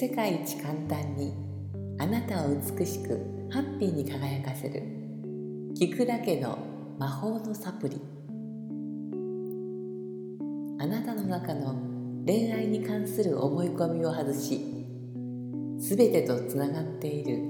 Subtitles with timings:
[0.00, 1.34] 世界一簡単に
[1.98, 4.80] あなたを美しくハッピーに輝かせる
[5.76, 6.56] 聞くだけの
[7.00, 8.00] 魔法のサプリ。
[10.78, 11.74] あなたの中の
[12.24, 14.86] 恋愛に関する思い込みを外し
[15.80, 17.42] すべてとつながっている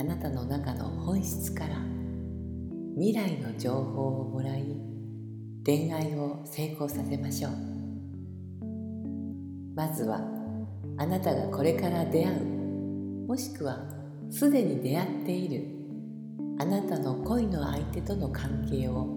[0.00, 1.76] あなたの中の本質から
[2.96, 4.64] 未来の情報をもらい
[5.64, 7.52] 恋愛を成功させましょう。
[9.76, 10.33] まずは
[10.96, 13.26] あなたがこれから出会う。
[13.26, 13.78] もしくは
[14.30, 15.64] すでに出会っている。
[16.58, 19.08] あなたの恋の相手との関係を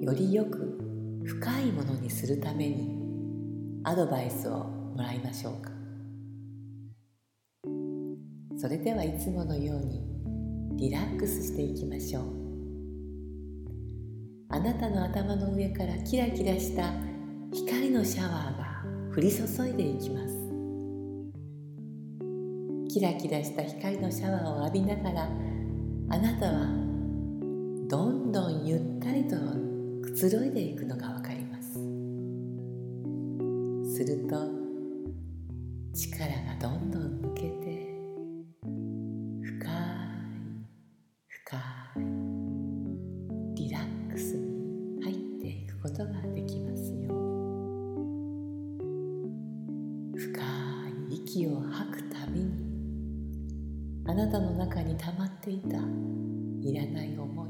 [0.00, 0.78] よりよく
[1.24, 2.98] 深いものにするために
[3.84, 5.70] アドバイスをもらいましょうか。
[8.56, 10.00] それではいつものように
[10.76, 12.24] リラックスしていきましょう。
[14.48, 16.92] あなたの頭の上からキラキラした
[17.52, 18.82] 光のシャワーが
[19.16, 20.41] 降り注いでいきます。
[22.92, 25.22] キラキラした光のシャワーを浴びながら
[26.10, 26.66] あなたは
[27.88, 29.34] どんどんゆったりと
[30.02, 31.72] くつろいでいくのがわかります。
[33.96, 34.36] すると
[35.94, 37.81] 力がどんどん抜けて
[54.12, 57.48] あなたの中に溜まっていたいらない思い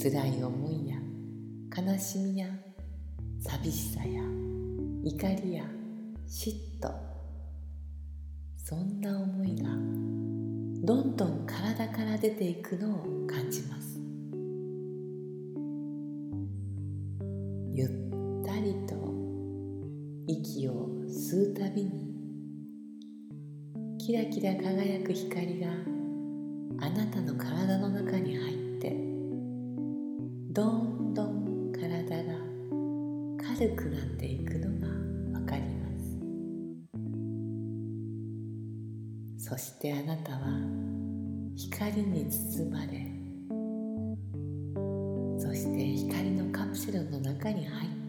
[0.00, 0.96] 辛い思いや
[1.76, 2.46] 悲しみや
[3.40, 4.22] 寂しさや
[5.02, 5.64] 怒りや
[6.28, 6.92] 嫉妬
[8.56, 9.70] そんな思いが
[10.86, 13.98] どんどん体から出ていくのを感じます。
[17.72, 17.88] ゆっ
[18.46, 18.94] たりと
[20.28, 22.09] 息を吸うたびに
[24.06, 25.68] キラキラ輝く光が
[26.80, 28.96] あなたの体の中に入って
[30.52, 32.32] どんどん体が
[33.56, 35.90] 軽くなっていくのがわかりま
[39.38, 39.44] す。
[39.50, 40.38] そしてあなたは
[41.54, 43.06] 光に包まれ
[45.38, 47.99] そして光のカプセルの中に入って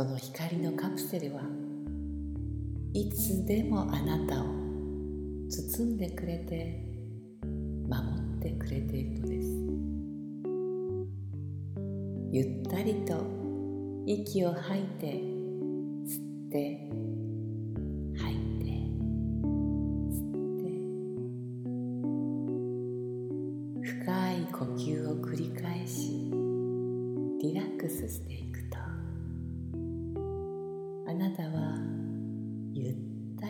[0.00, 1.42] その光のカプセルは
[2.94, 4.46] いつでもあなたを
[5.50, 6.82] 包んでくれて
[7.86, 8.02] 守
[8.38, 9.48] ってくれているのです。
[12.32, 13.22] ゆったりと
[14.06, 15.06] 息を吐いて
[16.06, 16.90] 吸って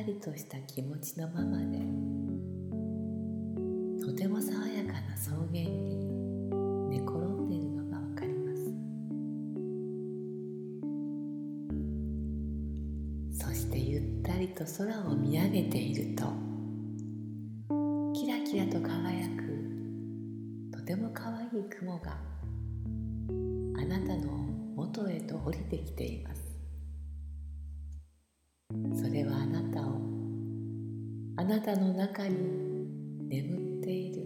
[0.01, 1.79] たりとした気持ちのままで
[4.03, 6.49] とても爽やかな草原に
[6.89, 8.57] 寝転んでいるのがわかりま
[13.37, 13.45] す。
[13.47, 16.25] そしてゆったりと空を見上げていると
[18.15, 19.45] キラキラと輝く
[20.73, 22.17] とても可愛い雲が
[23.77, 24.33] あなたの
[24.77, 26.40] 元へと降りてきています。
[31.51, 32.37] なたの中に
[33.29, 34.23] 眠っている。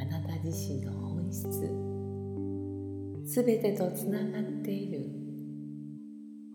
[0.00, 1.48] あなた自身の本質。
[3.26, 5.10] すべてとつながっている。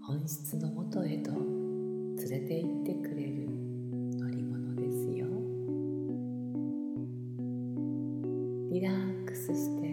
[0.08, 3.50] 本質のもとへと連れて行ってくれる。
[4.18, 5.28] 乗り物ですよ。
[8.72, 9.88] リラックスして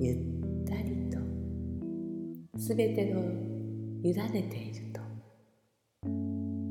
[0.00, 1.20] ゆったりと
[2.58, 3.20] すべてを
[4.02, 5.00] 委ねていると。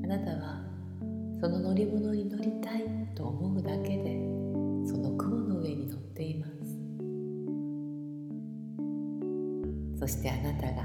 [0.03, 0.64] あなたは
[1.39, 2.83] その乗り物に乗りたい
[3.15, 4.15] と思うだけで
[4.87, 6.55] その雲の上に乗っています。
[9.99, 10.83] そしてあなたが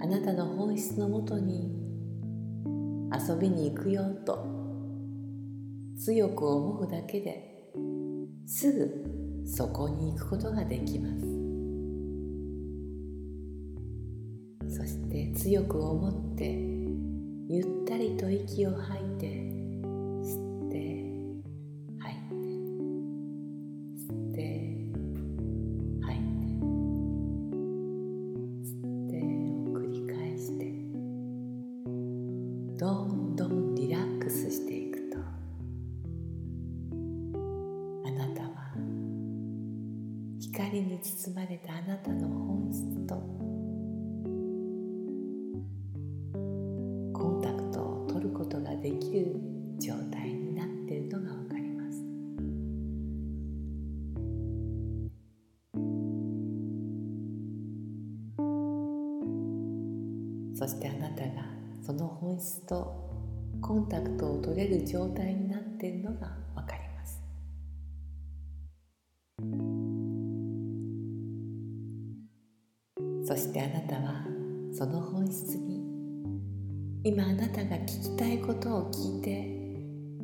[0.00, 1.70] あなたの本質のもとに
[3.12, 4.44] 遊びに行くよと
[5.96, 7.70] 強く思うだけで
[8.46, 11.24] すぐそこに行くことができます。
[14.76, 16.73] そして強く思って
[17.54, 20.74] ゆったりと息を吐いて吸って
[22.00, 22.50] 吐いて
[23.96, 24.38] 吸って
[26.02, 26.50] 吐いて
[28.58, 30.66] 吸ってを繰り返して
[32.76, 35.18] どんどんリラックスしていくと
[38.04, 38.74] あなたは
[40.40, 42.33] 光に包まれたあなたの
[62.44, 62.94] 質と
[63.62, 67.22] コンタクトを取れる状態になっているのが分かります。
[73.26, 74.26] そしてあなたは
[74.72, 75.82] その本質に
[77.02, 79.54] 今あなたが聞きたいことを聞いて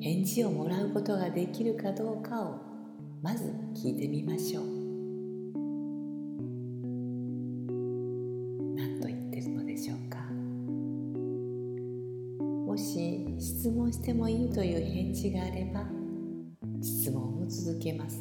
[0.01, 2.61] 返事をもらうことができるかどうかを
[3.23, 3.45] まず
[3.75, 4.80] 聞いてみましょう。
[14.11, 15.85] してもいいという返事があれば
[16.83, 18.21] 質問を続けます。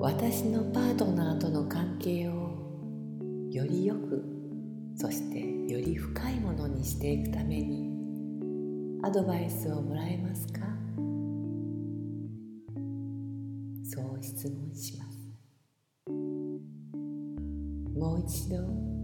[0.00, 2.32] 私のパートナーとの関係を
[3.50, 4.24] よりよく
[4.96, 5.40] そして
[5.70, 7.90] より深いものにしていくために
[9.04, 10.60] アドバイスをもらえますか？
[13.84, 15.30] そう質問します。
[17.98, 19.01] もう一度。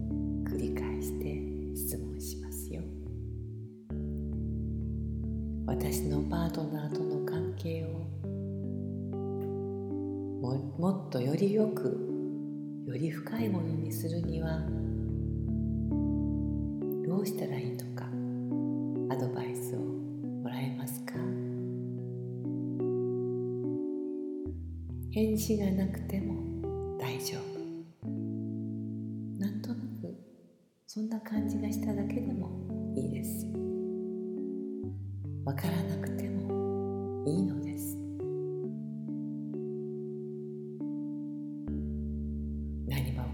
[5.69, 7.89] 私のパートナーとの関係を
[10.79, 14.61] もっとよりよくより深いものにするには
[17.07, 18.05] どうしたらいいとか
[19.11, 21.13] アドバイスをもらえますか？
[25.11, 26.38] 返事がなくても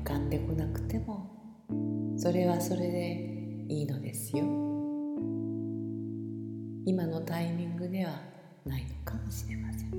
[0.06, 1.31] かってこなくても
[2.16, 4.46] それはそれでいいのですよ。
[6.86, 8.22] 今のタイミングでは
[8.63, 9.90] ないのかもしれません。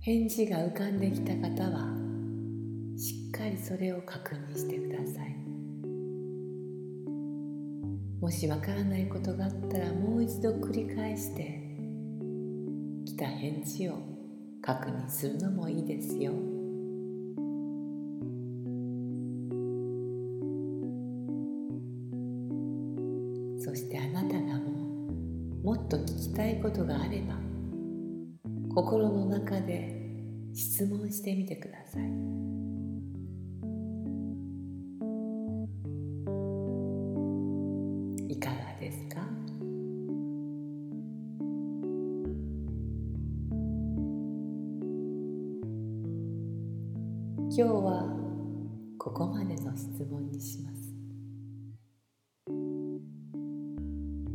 [0.00, 1.94] 返事が浮かんできた方は
[2.96, 5.36] しっかりそれを確認してください。
[8.22, 11.60] もしわからないことがあったらもう一度繰り返して
[13.04, 14.17] 来た返事を
[14.68, 16.30] 確認するのもいいですよ。
[23.58, 25.10] そしてあなたがも
[25.64, 27.36] もっと聞きたいことがあれば
[28.74, 30.12] 心の中で
[30.52, 32.02] 質問してみてください
[47.58, 48.06] 今日は
[49.00, 50.94] ここまでの質問にします。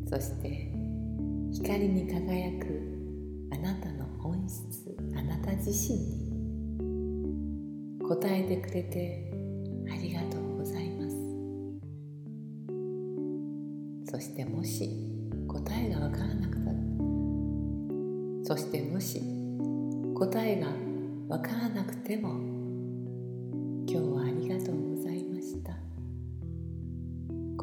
[0.09, 0.73] そして
[1.53, 2.67] 光に輝く
[3.53, 9.31] あなたの本質あなた自身に答えてくれて
[9.89, 11.15] ありがとうございます。
[14.11, 14.89] そしてもし
[15.47, 16.79] 答えがわからなくなる。
[18.43, 19.21] そしてもし
[20.13, 20.67] 答えが
[21.29, 22.52] わからなくても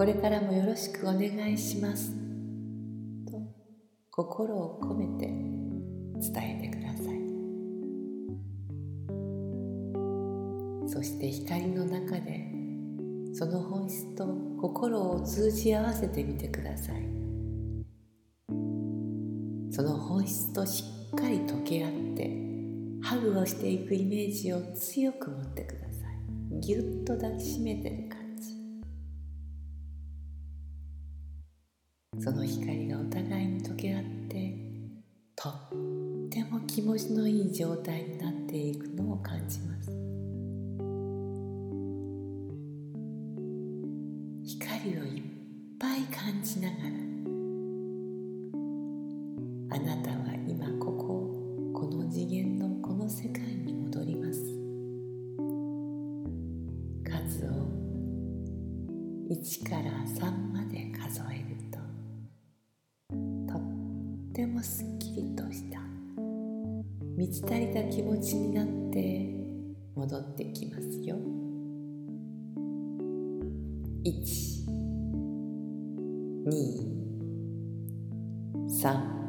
[0.01, 2.13] これからもよろしくお願いします。
[3.31, 3.39] と
[4.11, 7.21] 心を込めて伝えてください。
[10.89, 12.51] そして光の中で
[13.35, 14.27] その本質と
[14.59, 17.03] 心を通じ合わせてみてください。
[19.71, 22.31] その本質としっかり溶け合って
[23.03, 26.07] ハグをしていくイメージを強く持ってくださ
[26.57, 26.61] い。
[26.63, 28.20] ぎゅっと抱きしめてる感
[32.23, 34.55] その光がお互いに溶け合って
[35.35, 35.53] とっ
[36.29, 39.91] ても気持ちのいい状態になっていくのを感じます。
[44.45, 45.23] 光をいっ
[45.79, 46.81] ぱい感じながら
[49.77, 51.33] あなたは今ここ
[51.73, 54.41] この次元のこの世界に戻ります。
[57.03, 57.49] 数を
[59.31, 61.71] 1から3まで数えるて
[64.61, 65.81] もすっきりとした
[67.17, 69.27] 満ち足りた気持ちになって
[69.97, 71.17] 戻ってきますよ。
[74.05, 74.13] 1
[76.47, 76.53] 2
[78.83, 79.20] 3